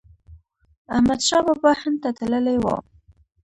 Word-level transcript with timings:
احمد 0.95 1.19
شاه 1.27 1.43
بابا 1.45 1.71
هند 1.81 1.97
ته 2.01 2.09
تللی 2.17 2.57
و. 2.63 2.65